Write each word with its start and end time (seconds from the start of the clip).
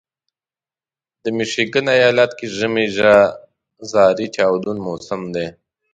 د 1.23 1.25
میشیګن 1.37 1.87
ایالت 1.97 2.31
کې 2.37 2.47
ژمی 2.57 2.87
زارې 3.91 4.27
چاودون 4.35 4.77
موسم 4.87 5.21
دی. 5.35 5.47